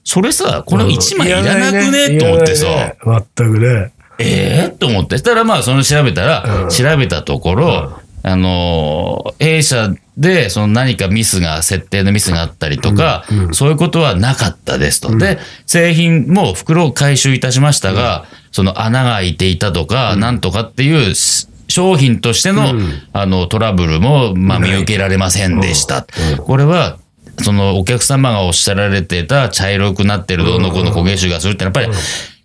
[0.03, 2.19] それさ、この1枚いらなくいね？
[2.19, 2.95] と思ってさ、
[3.37, 3.93] 全くね。
[4.21, 5.19] ええと思って。
[5.19, 6.69] したらまあ、その調べたら、うん。
[6.69, 13.55] 調べたところ、あのー弊社で、その何かミスが、設定のミスがあったりとか、うんうん。
[13.55, 15.17] そういうことはなかったですと。
[15.17, 23.03] で、製品も袋を回収いたしましたが、その穴が開いていたとか、なんとかっていう、し商品としての、うん。
[23.13, 26.05] あの、トラブルも、まあ、見受けられませんでした。
[26.39, 26.99] これは、
[27.43, 31.89] そのお客様がおっしゃられてた茶色くなってるどうのこうの焦げ臭がするってやっぱり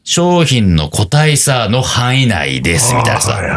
[0.05, 3.31] 商品の個体差の範囲内ですみたいなはいさ。
[3.31, 3.47] はい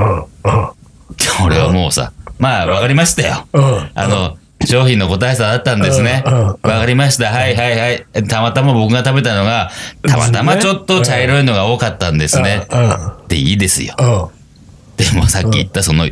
[0.00, 1.44] はい。
[1.44, 3.46] 俺はもうさ、まあわかりましたよ。
[3.52, 3.62] うん。
[3.62, 3.90] うん。
[3.94, 6.24] あの、商品の個体差だったんですね。
[6.26, 7.26] うんうんわかりました。
[7.26, 8.06] はいはいはい。
[8.26, 9.70] たまたま僕が食べたのが、
[10.08, 12.66] たまたまちょっと茶色いのが多かったんですね。
[12.70, 12.96] うん。
[13.28, 13.94] でいいですよ。
[13.98, 14.02] う
[15.02, 15.04] ん。
[15.04, 16.08] でもさっき言ったその、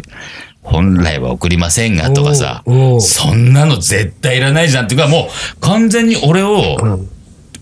[0.62, 6.79] 本来は送りませんがとかさおうおう、そんなの絶対いらないじゃんっていうか、もう完全に俺を、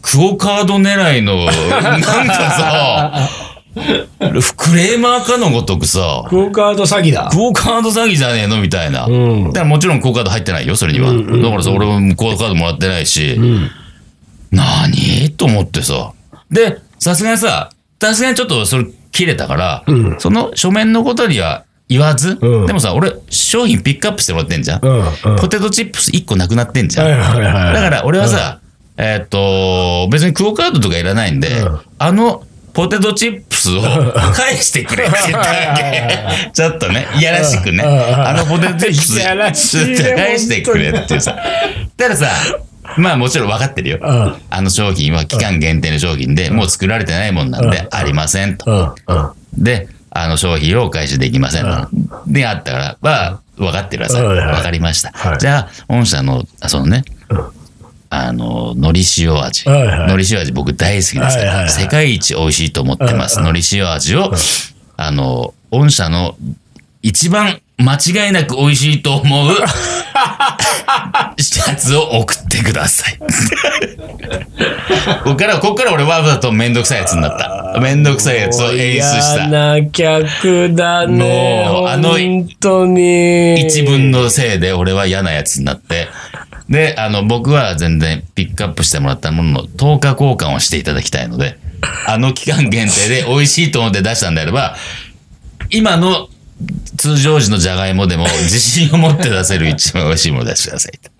[0.02, 3.28] クオカード狙いの、なんかさ、
[4.56, 7.30] クレーマーかのごとくさ、クオカード詐欺だ。
[7.32, 9.06] クオカード詐欺じゃねえのみたいな。
[9.06, 11.12] うんだからもちろんクオカード入ってないよ、それには。
[11.12, 13.70] だからさ、俺もクオカードもらってないし、うん。
[14.50, 15.30] 何？
[15.36, 16.12] と思ってさ。
[16.50, 24.80] で、さすがにさ、さすがにちょっとそれ切れたから、うんその書面のことには言わず、うんでもさ、俺、商品ピックアップしてもらってんじゃん。
[24.84, 24.98] うん。
[24.98, 25.36] うん。
[25.38, 27.06] ポテトチップス1個なくなってんじゃん。
[27.06, 27.74] はいはいはい。
[27.74, 28.60] だから俺はさ、
[28.96, 33.82] えーっと、別にクオカードとかいらないんで、うんあのポテトチップスを
[34.32, 36.18] 返してくれって言ったわけ。
[36.54, 37.84] ちょっとね、いやらしくね。
[37.84, 39.20] あのポテトチップス、
[40.16, 41.36] 返してくれってさ。
[41.98, 42.30] たださ、
[42.96, 43.98] まあもちろん分かってるよ。
[43.98, 48.96] んあの商品は期間限定の商品で、もう作られてないもんなんで、ありませんと。
[49.52, 51.88] で、あの商品をお返しできませんと。
[52.26, 54.22] で、あったから、まあ、分かってるわさ。
[54.22, 55.36] はいはい分かりましたは。
[55.36, 57.04] いじゃあ、御社の、あそのね、
[58.14, 59.66] あの、海苔塩味。
[59.66, 61.68] はいはい海苔塩味僕大好きですかはいはいはいら。
[61.70, 63.40] 世界一美味しいと思ってます。
[63.40, 64.30] 海苔塩味を、
[64.98, 66.36] あの、御社の
[67.00, 69.48] 一番間違いなく美味しいと思う
[71.38, 73.18] シャツを送ってください。
[75.24, 77.80] ここから、ここから俺わざとめんどくさいやつになった。
[77.80, 79.46] めんどくさいやつを演出した。
[79.46, 81.64] 嫌な客だね。
[81.66, 83.62] もうあの本当に。
[83.66, 86.08] 一文のせいで俺は嫌なやつになって。
[86.68, 91.58] で、あの、僕は全然ピックアップしてもらったものの10日交換をしていただきたいので、
[92.06, 94.76] あの期間限定で美味しいと思って出したんであれば、
[95.70, 96.28] 今の
[96.96, 101.10] 通常時のじゃがいもでも自信を持って出せる一番美味しいものを出してくださいと。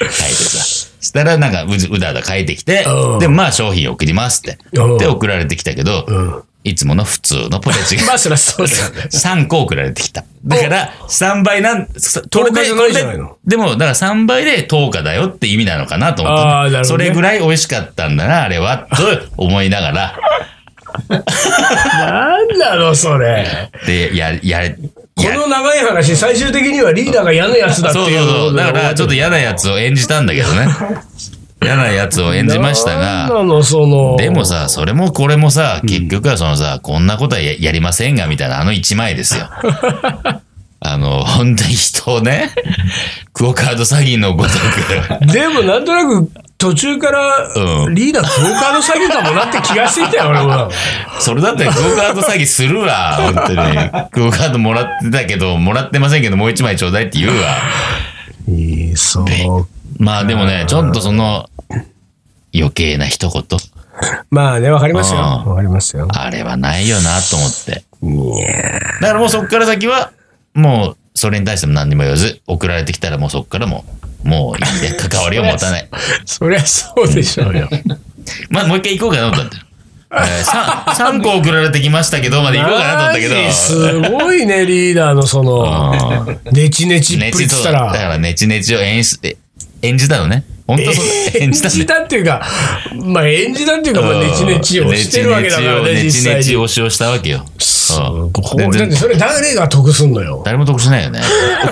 [0.00, 0.92] 書いてさ。
[1.00, 4.58] したらなんかうだうだ書いてきてうん、で、まあ商品送りますって。
[4.72, 9.08] うんで、送られてきたけど、んいつもの普通のポテチが まあ、そりゃそうだよね。
[9.10, 10.24] 3個送られてきた。
[10.44, 19.02] だから、3倍なん、そこれ10日じゃないじゃないのででも、だから3倍で10日だよって意味なのかなと思ったのあーなるほどねそれぐらい美味しかったんだな、あれは、と
[19.36, 20.18] 思いながら、
[21.08, 23.70] なんなの、それ。
[23.86, 24.76] で、や、やれ、
[25.14, 28.18] こやの長い話、最終的にはリーダーが嫌なやつだってそういう。
[28.18, 28.56] そうそう。
[28.56, 30.66] だから、ちょっと嫌なやつを演じたんだけどね。
[31.62, 33.28] 嫌なやつを演じましたが。
[34.18, 39.48] でもさ、それもこれもさ、結局はそのさ、こんなことはややりませんが、みたいなあの一枚ですよ。
[40.84, 42.50] あの、本当に人をね、
[43.32, 44.50] クオカード詐欺のごと
[45.20, 47.48] く、でもなんとなく途中から
[47.84, 50.70] うんリーダークオカード詐欺かもなって気がしてきたよ、俺も。
[51.18, 54.10] それだったらクオカード詐欺するわ、本当に。
[54.10, 57.58] クオカードもらってたけど、もらってませんけど、もう一枚ちょうだいって言うわ。
[58.48, 59.26] いいそう。
[59.98, 61.48] まあでもね、ちょっとその、
[62.54, 63.44] 余計な一言。
[64.30, 65.20] まあね、わかりますよ。
[65.20, 66.08] うんわかりますよ。
[66.12, 67.84] あれはないよなと思って。
[69.00, 70.12] だからもうそっから先は、
[70.54, 73.84] もう、それに対しても何にも言わず、送られてきたらもうそっからも
[74.24, 75.88] う、もういいんで、関わりを持たない。
[76.24, 77.68] そりゃそうでしょうよ。
[78.50, 79.66] まあ、もう一回行こうかなと思った。
[80.14, 83.52] えー、3, 3個送られてきましたけど、まで行こうかなと思ったけど。
[83.52, 87.44] すごいね、リーダーのその、ネチネチっぷりっつった。
[87.44, 89.36] ネチとだからら、ネチネチを演出、え
[89.80, 90.44] 演じたのね。
[90.66, 91.04] 本当そう、
[91.38, 92.42] 演演じたねじたっていうか、
[93.04, 96.64] まあ演じたっていうか、まあネチネチをしてるわけだからね、ネチネチをネチネチ実際に。
[96.64, 97.38] 推しをしたわけよ。
[97.38, 100.42] だってそれ誰が得すんのよ？
[100.46, 101.20] 誰も得しないよね。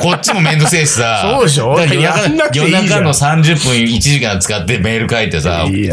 [0.02, 1.22] こっちもめんどくせえしさ。
[1.38, 1.80] そうでしょ？
[1.80, 5.88] いい夜中の30分1時間使ってメール書いてさ、送って、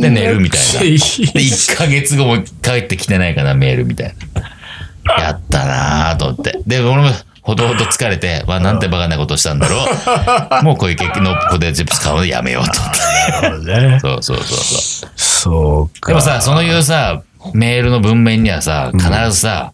[0.00, 0.80] で寝るみたいな。
[0.80, 5.22] で、いい1ヶ月後も帰ってきてないかな、メールみたいな。
[5.22, 6.60] やったなぁと思って。
[6.66, 7.10] で、俺も
[7.48, 9.78] ほどほど疲れて、わ、なんてバカなことしたんだろ
[10.60, 10.60] う。
[10.64, 12.90] もう小池のポテトチップス買うのやめようと思
[13.56, 13.88] って。
[13.88, 13.98] ね。
[14.02, 15.10] そうそうそうそう。
[15.16, 16.08] そうか。
[16.08, 17.22] でもさ、そういうさ、
[17.54, 19.72] メールの文面にはさ、必ずさ、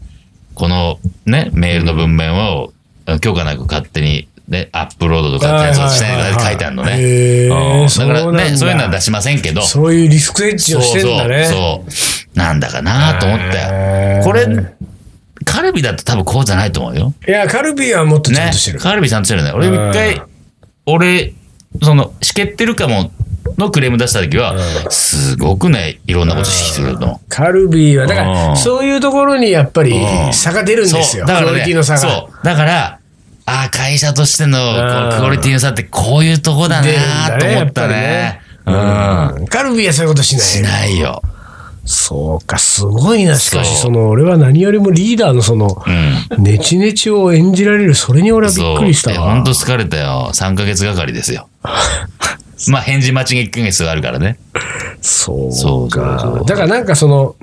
[0.55, 2.73] このね、メールの文面を
[3.21, 6.93] 許可なく勝手にね、アップロードとかってしないで書いてあるのね。
[6.93, 11.47] へーうんそうなんだだからね、そういうのは出しませんけど、そういうリスクエッジをしてんだね。
[11.47, 12.39] そうそうそう。
[12.39, 14.23] なんだかなと思ったよ。
[14.23, 14.47] これ、
[15.55, 17.15] カルビだと多分こうじゃないと思うよ。
[17.29, 18.81] いや、カルビーはもっとちゃんねとしてる。。
[18.81, 19.53] カルビちゃんとしてるね。
[19.53, 20.23] 俺うん一回、
[20.87, 21.33] 俺、
[21.81, 23.13] その、しけってるかも
[23.57, 24.57] のクレーム出した時は、
[24.91, 27.21] すごくね、いろんなこと引きするの。
[27.29, 31.25] カルビーは、だかうんら、そういうところにやっぱりうん差が出るんですよ。
[31.25, 31.99] だからね、クオリティの差が。
[32.01, 32.45] そう。
[32.45, 32.99] だから、
[33.47, 34.59] ああ、会社としての
[35.19, 37.95] クオリティの差ってこういうとこだなと思ったね。
[37.95, 38.71] ねう
[39.45, 40.45] んカルビーはそういうことしない。
[40.45, 41.23] しないよ。
[41.85, 43.39] そうか、すごいな。
[43.39, 46.43] しかし、その、俺は何よりもリーダーのその、うん。
[46.43, 49.35] ネチネチを演じられる、それに俺はびっくりしたわ。
[49.35, 50.31] 本当疲れたよ。
[50.33, 51.49] 3ヶ月がかりですよ。
[52.69, 54.39] まあ、返事待ちが1ヶ月あるからね。
[55.01, 55.49] そ
[55.85, 56.43] うか。
[56.47, 57.37] だからなんかその、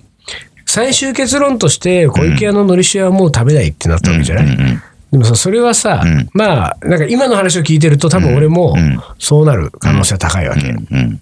[0.65, 10.69] 最終結論として、小池屋ののり塩はもう食べないってなったわけじゃない、うんうんでもさ、それはさ、うんまあ、なんか今の話を聞いてると多分俺もうんそうなる可能性は高いわけ。
[10.69, 11.21] うんうん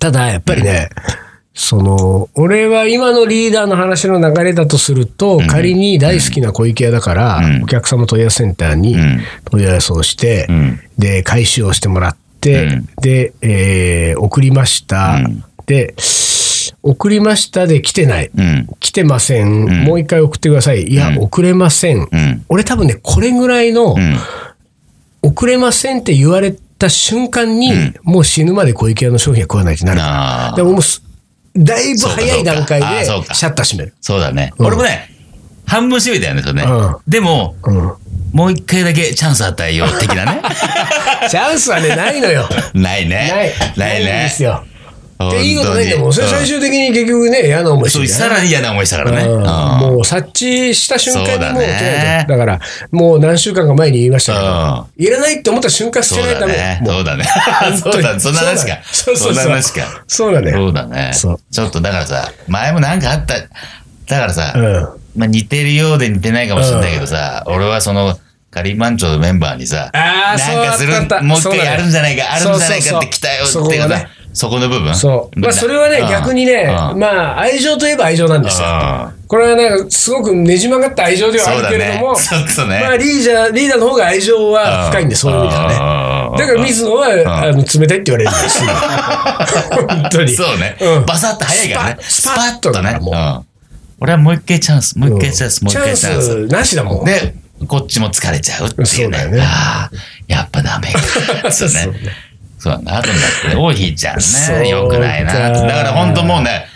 [0.00, 0.88] ただ、やっぱりね、
[1.60, 7.62] その、俺は今のリーダーの話の流れだとすると、仮に大好きな小池屋だから、うん。
[7.64, 9.20] お客様問い合わせセンターにん。
[9.50, 10.80] 問い合わせをして、うん。
[10.98, 12.88] で、回収をしてもらって、うん。
[13.02, 15.16] で、えー送りました。
[15.16, 15.44] うん。
[15.66, 15.94] で、
[16.84, 18.30] 送りましたで来てない。
[18.32, 18.68] うん。
[18.78, 19.66] 来てません。
[19.66, 19.84] ん。
[19.84, 20.84] もう一回送ってください。
[20.84, 21.18] いや、うん。
[21.22, 22.06] 送れません。
[22.08, 22.44] うん。
[22.48, 24.16] 俺多分ね、これぐらいの、うん。
[25.22, 27.72] 送れませんって言われた瞬間に、
[28.04, 30.56] もう死ぬまで小池屋の商品は食わないってなる。
[30.56, 30.80] でも
[31.56, 33.94] だいぶ早い段階でシャッター閉める。
[34.00, 34.52] そうだね。
[34.58, 35.10] うん俺もね、
[35.66, 36.62] 半分閉めたよね、それね。
[36.64, 37.92] うんでも、うん。
[38.32, 40.42] もう一回だけチャンス与えよう的なね。
[41.30, 42.48] チャンスはね、ないのよ。
[42.74, 43.54] ないね。
[43.76, 43.90] ない。
[43.90, 44.28] ないねんで。
[44.28, 44.64] すよ。
[45.42, 46.12] いいことないんだもん。
[46.12, 49.26] それ最うん終的に結局ね、嫌な思いしてそう、るさらに嫌な思いしたからね。
[49.26, 52.60] もう察知した瞬間にもうだから、
[52.92, 56.54] もう何週間か前に言いましたけど、うんいらないって思った瞬間捨てそうないとダメ。
[56.54, 56.80] だね。
[56.82, 57.24] もう そうだね。
[57.80, 58.78] そうだ、そんな話か。
[58.92, 59.32] そうそうそう。
[59.32, 60.02] んな話か。
[60.06, 60.52] そうだね。
[60.52, 61.12] そうだね。
[61.14, 63.34] ちょっとだからさ、前もなんかあった。
[63.34, 64.88] だからさ、うん。
[65.16, 68.16] まあ似てるようで似てないかもしれないけどさ、俺はその、
[68.50, 74.94] カリマンチョのメンバーにさ、なんかするもう一回やるんじゃないか、あるんじゃないかってそうそうそう来たよっていうそこがさね、そこの部分？
[74.94, 75.40] そう。
[75.40, 78.66] まあ、それはね、逆にね、まあ、愛情といえば愛情なんですよ。
[78.68, 86.38] あこれはなんか、すごくねじ曲がった愛情ではあるけれども、そうだねまあ、リーダー、リーダーの方が愛情は深いんで、そういう意味ではね。
[86.38, 87.06] だから、水野は、
[87.44, 88.70] あの、冷たいって言われるんですよ。
[89.88, 90.34] 本当に。
[90.34, 91.04] そうねうん。
[91.06, 91.96] バサッと早いからね。
[92.00, 93.44] スパッとだからもううん
[94.00, 96.26] 俺はもう一回チャンス、もう一回チャンス、もう一チャン回チャンス。
[96.26, 97.04] スなしだもん。
[97.04, 97.34] で、
[97.66, 99.18] こっちも疲れちゃうっていうね。
[99.18, 100.92] そうねああ、やっぱダメ
[101.42, 101.50] か。
[101.52, 101.88] そうね。
[102.58, 102.98] そうだな。
[102.98, 105.32] 後になってね、おひーちゃんね、よくないな。
[105.32, 106.66] かだから本当もうね、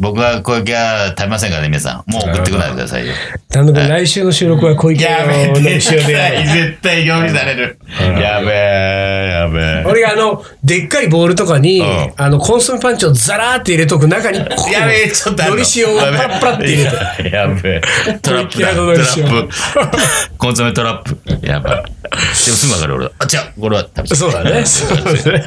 [0.00, 2.10] 僕は小池は食べませんからね、皆さん。
[2.10, 3.12] もう送ってこないでくださいよ。
[3.50, 6.48] 単独来週の収録は小池やべえ、の絶対、る。
[6.48, 7.78] 絶対表示される。
[8.18, 9.84] やべえ、やべえ。
[9.86, 14.46] 俺があの、でっかいボールとかに、うんあの、コンソメパンチをザラーって入れとく中に、や
[14.86, 17.36] べえ、ちょっとののり塩をパラッパラって入れて。
[17.36, 17.80] やべえ。
[18.22, 18.74] トラップだ。
[18.74, 20.36] トラップ。
[20.38, 21.46] コンソメトラップ。
[21.46, 21.84] やばい。
[21.84, 23.12] でもすぐわかる俺は。
[23.18, 23.60] あ、違う。
[23.60, 24.64] これは食べちゃそうだね。
[24.64, 25.44] そうだね。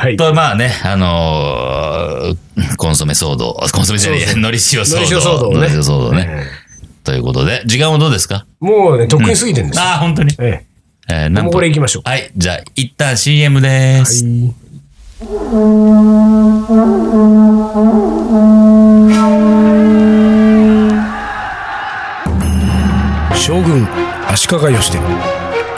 [0.00, 0.16] はい。
[0.16, 2.36] と、まあね、あのー
[2.78, 5.00] コンソメ騒動、コンソメじゃねえや、のり塩騒動。
[5.00, 6.46] のり塩騒動ねのり塩騒動ね。
[7.04, 8.46] ということで、時間はどうですか？
[8.60, 9.84] もうね、とっくに過ぎてるんですよ。
[9.84, 10.34] ああ、本当に？
[10.38, 10.64] え
[11.08, 11.28] えー、え。
[11.28, 12.08] 何分もうこれ行きましょう。
[12.08, 14.24] はい、じゃあ、一旦 CM です。
[14.24, 14.54] はい
[23.36, 23.86] 将軍
[24.28, 25.39] 足利義輝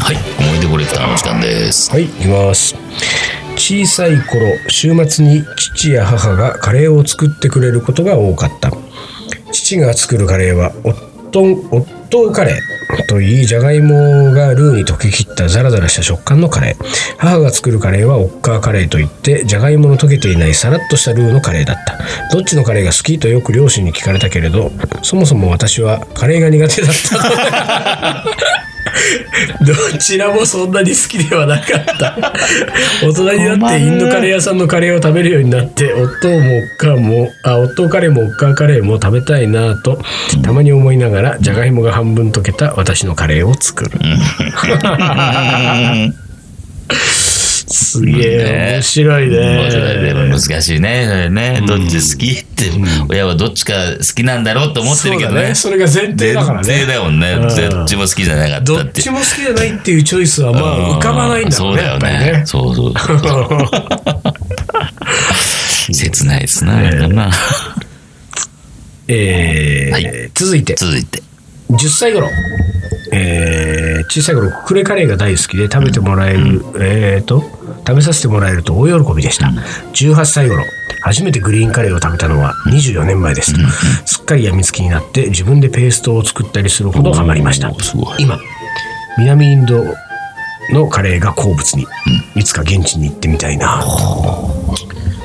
[0.00, 0.16] はい。
[0.38, 1.90] 思い出コレクターの時間です。
[1.90, 2.74] はい行きます。
[3.56, 8.72] 小さい頃週末に父や母がカレーを作ってくれることが多かった。
[9.52, 16.84] 父が作るカレーはオットンオットーカレーといいじゃがいもがルーに溶けきったザラザラした食感のカレー。
[17.18, 21.98] 母が作るカレーはオッカーカレーといってじゃがいもの溶けていないさらっとしたルーのカレーだった。
[22.34, 28.24] どっちのカレーが好きとよく両親に聞かれたけれどそもそも私はカレーが苦手だった。
[29.62, 32.32] どちらもそんなに好きではなかった。
[33.02, 40.00] 大人になってインドカレー屋さんのカレーを食べるようになって夫もおっかもあ夫カレーもおっかカレーも食べたいなと
[40.42, 43.90] たまに思いながらじゃがいもが半分溶けた私のカレーを作る。
[47.72, 49.38] すげえ面白いね。
[49.38, 51.06] 面白いでも難しいね。
[51.08, 52.64] それねどっち好きって
[53.08, 55.54] 親はどっちか好きなんだろうと思ってるけどね。
[55.54, 56.66] それが前提だからね。
[56.66, 57.32] 前提だもんね。
[57.32, 57.42] うん。
[57.70, 62.42] どっちも好きじゃなかったどっちも好きじゃないっていうチョイスはまあ浮かばないんだろうねそうだよね。
[62.44, 62.94] そうそう
[65.92, 67.30] 切ないですななんかな。
[69.08, 70.30] えーはい。
[70.34, 70.74] 続いて。
[70.76, 71.22] 続いて。
[71.70, 72.28] 10歳頃、
[73.12, 77.44] えー小さい頃クレカレーが大好きで食べてもらえる、えーと
[77.90, 79.46] 食べさせてもらえると大喜びでした、
[79.94, 80.62] 18歳頃
[81.02, 83.52] 初めてグリーンカレーを食べたのは24年前です、
[84.04, 87.72] すっかりやみつきになって自分でペーストを作ったりするほどハマりました。
[88.18, 88.38] 今
[89.18, 89.84] 南インド
[90.72, 91.84] のカレーが好物に、
[92.36, 93.82] いつか現地に行ってみたいな。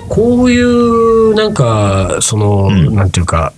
[0.10, 3.54] こういうなんかその、なんていうか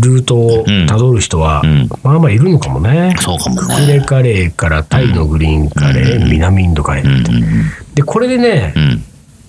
[0.00, 1.88] ルートをたどる人は、ん。
[2.02, 3.14] まあまあいるのかもね。
[3.20, 7.32] そうかもクねレカレーからタイのグリーンカレー、南インドカレーって。
[7.94, 9.04] で、これでねう、ん。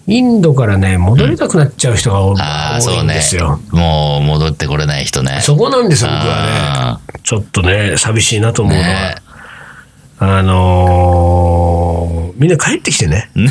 [0.07, 3.59] インドからね、戻りたくなっちゃう人が多いんそうねですよ。
[3.71, 5.39] もう戻ってこれない人ね。
[5.41, 7.19] そこなんですよ、僕はあね。
[7.23, 8.87] ちょっとね、寂しいなと思うのは。
[8.87, 9.15] ね。
[10.19, 11.54] あのー
[12.35, 13.29] みんな帰ってきてね。
[13.33, 13.47] 本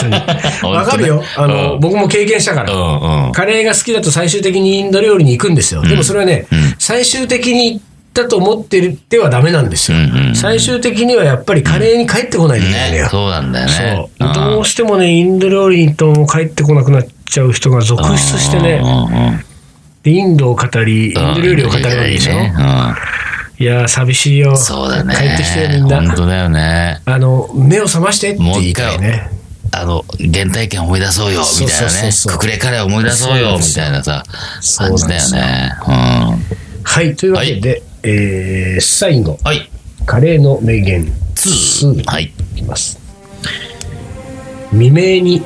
[0.00, 0.14] 当に。
[0.74, 1.22] わかるよ。
[1.36, 2.72] あの、うん僕も経験したから。
[2.72, 5.82] うんうんカレーが好きだと最終的にインド料理に行くんですよ。
[5.82, 6.46] でもそれはね、
[6.78, 9.98] 最終的に行ったと思ってるってはダメなんですよ。
[9.98, 13.02] うんうんうん最終的にはやっぱりカレーに帰ってこないといけないのよ。
[13.04, 14.34] ねそうなんだよねそう。
[14.34, 19.44] どうしてもね、インド料理に行っても帰ってこなくなっちゃう人が続出してね、うんうん
[20.02, 22.32] でインドを語り、インド料理を語るわけでしょ。
[22.32, 22.52] ね
[23.62, 24.50] いやー、寂しいよ。
[24.50, 25.14] うんそうだね。
[25.14, 26.00] 帰ってきてよ、みんな。
[26.02, 27.00] 本当だよね。
[27.04, 29.30] あの、目を覚ましてって言いたいね。
[29.70, 32.10] あの、原体験思い出そうよ、みたいなね。
[32.26, 34.24] くくれカレー思い出そうよ、みたいなさ、
[34.60, 35.70] そう感じだよね。
[36.82, 39.38] はい、というわけで、えー最後、うん。
[39.44, 39.70] はい。
[40.06, 41.04] カレーの名言
[41.36, 42.02] 2。
[42.02, 42.32] 2はい。
[42.54, 42.98] いきます。
[44.72, 45.40] 未明に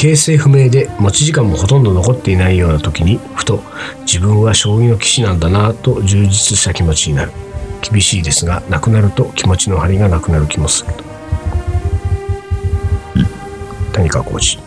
[0.00, 3.60] 形勢不明で持ち時間もほとんど残っていないような時にふと
[4.06, 7.32] 自分は将棋の棋士なんだなと充実した気持ちになる
[7.82, 11.04] 厳しいですがなくなると気持ちの張りがなくなる気もすると
[13.92, 14.58] 谷川浩司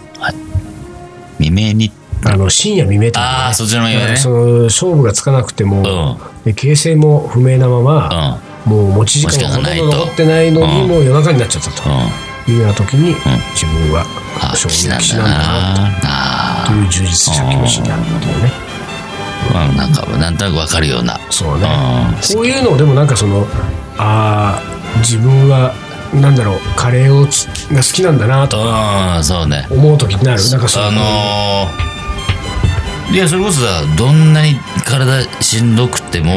[1.39, 1.91] 未明に。
[2.25, 4.15] あの深夜未明とか、ああ、そっちの未明ね。
[4.15, 11.91] その勝負がつかなくても、で形勢も不明なまま、うもう持ち時間がほとんど残ってないのにうんもう夜中になっちゃったとん。
[11.91, 12.22] うん。
[12.51, 13.15] いうような時に、
[13.53, 14.05] 自分は
[14.41, 18.51] あ、将棋の棋士なんだなという充実した気持ちになるっていうね
[19.51, 19.53] あ。
[19.53, 21.19] まあ、なんか、なんとなくわかるような。
[21.29, 21.67] そうね。
[22.29, 22.35] うん。
[22.35, 23.47] こういうのをでもなんかその
[23.97, 25.73] ああ自分は
[26.13, 29.67] なんだろうカレーをつが好きなんだなとうん、そうね。
[29.69, 30.49] 思う時になる。
[30.49, 31.93] なんかそのあのー
[33.13, 36.33] いや、それこそさ、どんなに体しんどくても、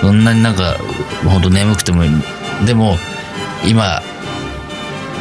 [0.00, 0.76] どんなになんか、
[1.24, 2.04] ほんと眠くても、
[2.64, 2.96] でも、
[3.66, 4.00] 今、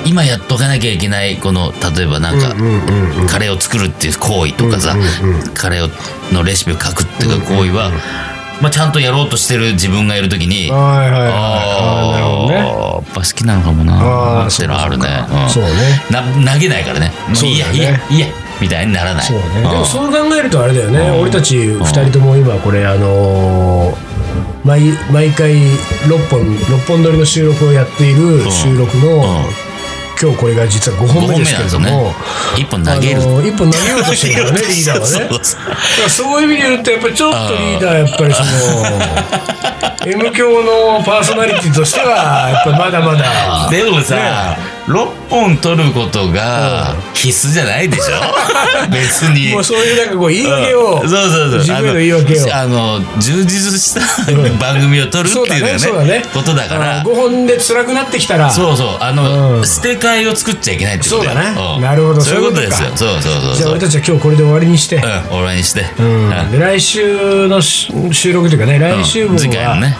[0.08, 2.56] 今やっとかなきゃいけない、この、例えばなんか、
[3.30, 4.96] カレーを作るっていう行為とかさ、
[5.54, 7.92] カレーをのレシピを書くっていう行為は、
[8.62, 12.54] まあ、ちゃんとやろうとしてる自分がいるときに、はいはいはいああ
[12.98, 13.94] やっぱ好きなのかもな。
[13.94, 15.06] ああってのはあるね。
[15.50, 15.70] そうね
[16.10, 16.44] ん。
[16.44, 17.12] な投げないからね。
[17.28, 18.28] もういいや、いいや、いいや、
[18.60, 19.28] みたいにならない。
[19.28, 19.64] でん。
[19.64, 21.00] もそう考えるとあれだよね。
[21.00, 21.22] うん。
[21.22, 24.18] 俺たち2人とも今これあのー
[24.66, 29.46] 毎毎回6本6本撮りの収録をやっている収録の
[30.20, 31.86] 今日これが実は5 5本目ですけれども。
[31.86, 32.16] ね。
[32.58, 33.22] 一本投げる。
[33.22, 35.30] あの一本投げようとしてるからね リーダーはね。
[36.10, 38.50] そういう意味で言うとやっぱりちょっとリーダーやっぱりその
[40.06, 43.70] M 教のパーソナリティとしてはやっぱまだまだ。
[43.70, 48.14] でもさ、6本取ることが必須じゃないでしょ？
[48.90, 49.52] 別に。
[49.52, 51.10] もうそういうなんかこう言い訳をうん。
[51.10, 51.60] そうそうそう。
[51.60, 52.56] 自分への言い訳を。
[52.56, 54.02] あの、充実した
[54.60, 57.04] 番組を撮るっていうのがそうだねね、ことだから。
[57.04, 58.50] 5本で辛くなってきたら。
[58.50, 58.98] そうそう。
[59.02, 59.66] あの、うん。
[59.68, 61.32] 捨て替えを作っちゃいけないってことよ。
[61.32, 61.78] そうだね。
[61.80, 61.82] ん。
[61.82, 62.90] なるほどそういうことですよ。
[62.96, 63.72] そうそうそうじゃあ。
[63.72, 65.86] 俺たちは今日これで終わりにして、うん、終わりにして。
[66.52, 69.98] で来週のし収録というかね来週分次回のはね、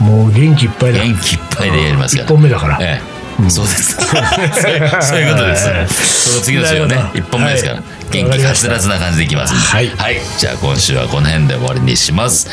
[0.00, 0.06] うん。
[0.06, 0.98] もう元気いっぱいだ。
[1.02, 2.28] 元気いっぱいでやりますから。
[2.28, 2.78] 1本目だから。
[2.80, 3.15] ええ、そ
[3.62, 3.96] うです。
[3.96, 6.30] そういうそういうことです。
[6.30, 7.84] その次の週はねなるほ、ど一本目ですからはい。
[8.10, 9.60] 元気はつらつな感じでいきますんで。
[9.60, 10.16] はいはい。
[10.38, 12.48] じゃあ今週はこの辺で終わりにします。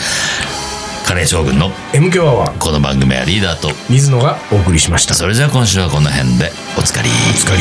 [1.06, 7.10] カレー将軍の M 強アワーこの番組はリーダーと、水野がお送りしましたそれじゃあ今週はこの辺でおつかり。
[7.10, 7.58] お疲れ